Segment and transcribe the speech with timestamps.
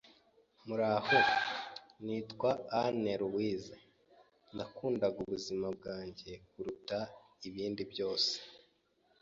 [0.67, 1.19] Muraho!
[2.05, 2.51] Nitwa
[2.81, 3.75] Anne Louise
[4.55, 6.97] nakundaga ubuzima bwanjye kuruta
[7.49, 8.33] ibindi byose,